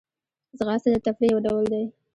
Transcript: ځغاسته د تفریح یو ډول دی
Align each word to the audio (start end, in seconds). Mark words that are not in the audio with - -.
ځغاسته 0.57 0.89
د 0.93 0.95
تفریح 1.05 1.31
یو 1.31 1.39
ډول 1.45 1.65
دی 1.73 1.83